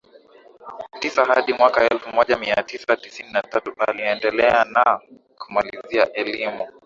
tisa 0.99 1.25
hadi 1.25 1.53
mwaka 1.53 1.83
elfu 1.85 2.09
moja 2.15 2.37
mia 2.37 2.55
tisa 2.55 2.95
tisini 2.97 3.31
na 3.31 3.41
tatu 3.41 3.73
aliendelea 3.79 4.65
na 4.65 5.01
kumalizia 5.39 6.13
elimu 6.13 6.67